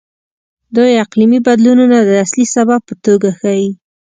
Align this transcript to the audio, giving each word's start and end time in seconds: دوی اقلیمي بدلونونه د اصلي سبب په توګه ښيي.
دوی 0.75 0.91
اقلیمي 1.05 1.39
بدلونونه 1.47 1.97
د 2.03 2.09
اصلي 2.23 2.45
سبب 2.55 2.79
په 2.89 2.93
توګه 3.05 3.29
ښيي. 3.39 3.69